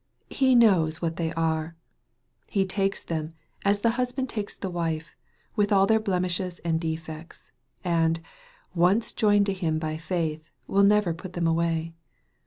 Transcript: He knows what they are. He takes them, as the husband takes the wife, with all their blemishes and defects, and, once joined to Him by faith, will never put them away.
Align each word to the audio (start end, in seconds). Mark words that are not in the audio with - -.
He 0.31 0.55
knows 0.55 0.99
what 0.99 1.17
they 1.17 1.31
are. 1.35 1.75
He 2.49 2.65
takes 2.65 3.03
them, 3.03 3.35
as 3.63 3.81
the 3.81 3.91
husband 4.01 4.29
takes 4.29 4.55
the 4.55 4.67
wife, 4.71 5.15
with 5.55 5.71
all 5.71 5.85
their 5.85 5.99
blemishes 5.99 6.57
and 6.65 6.81
defects, 6.81 7.51
and, 7.83 8.19
once 8.73 9.11
joined 9.11 9.45
to 9.45 9.53
Him 9.53 9.77
by 9.77 9.97
faith, 9.97 10.49
will 10.65 10.81
never 10.81 11.13
put 11.13 11.33
them 11.33 11.45
away. 11.45 11.93